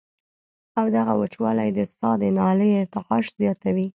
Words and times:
او 0.79 0.85
دغه 0.97 1.13
وچوالی 1.21 1.69
د 1.77 1.79
ساه 1.93 2.15
د 2.21 2.23
نالۍ 2.37 2.71
ارتعاش 2.81 3.25
زياتوي 3.39 3.87